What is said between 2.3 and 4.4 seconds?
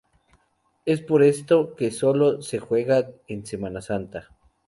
se juega en Semana Santa.